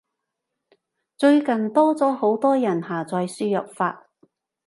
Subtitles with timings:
[1.15, 4.07] 最近多咗好多人下載輸入法